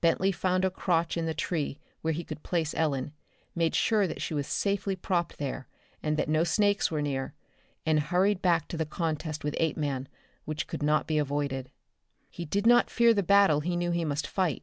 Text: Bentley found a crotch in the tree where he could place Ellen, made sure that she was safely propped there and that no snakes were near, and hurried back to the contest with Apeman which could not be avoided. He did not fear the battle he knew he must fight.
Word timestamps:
Bentley 0.00 0.32
found 0.32 0.64
a 0.64 0.70
crotch 0.70 1.14
in 1.14 1.26
the 1.26 1.34
tree 1.34 1.78
where 2.00 2.14
he 2.14 2.24
could 2.24 2.42
place 2.42 2.72
Ellen, 2.74 3.12
made 3.54 3.74
sure 3.74 4.06
that 4.06 4.22
she 4.22 4.32
was 4.32 4.46
safely 4.46 4.96
propped 4.96 5.36
there 5.36 5.68
and 6.02 6.16
that 6.16 6.26
no 6.26 6.42
snakes 6.42 6.90
were 6.90 7.02
near, 7.02 7.34
and 7.84 8.00
hurried 8.00 8.40
back 8.40 8.66
to 8.68 8.78
the 8.78 8.86
contest 8.86 9.44
with 9.44 9.54
Apeman 9.60 10.08
which 10.46 10.66
could 10.68 10.82
not 10.82 11.06
be 11.06 11.18
avoided. 11.18 11.70
He 12.30 12.46
did 12.46 12.66
not 12.66 12.88
fear 12.88 13.12
the 13.12 13.22
battle 13.22 13.60
he 13.60 13.76
knew 13.76 13.90
he 13.90 14.06
must 14.06 14.26
fight. 14.26 14.62